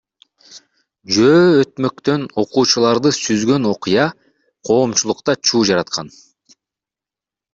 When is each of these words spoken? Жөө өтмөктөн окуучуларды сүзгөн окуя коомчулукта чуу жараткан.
Жөө 1.15 1.41
өтмөктөн 1.65 2.23
окуучуларды 2.43 3.11
сүзгөн 3.17 3.69
окуя 3.73 4.07
коомчулукта 4.71 5.37
чуу 5.51 5.63
жараткан. 5.71 6.13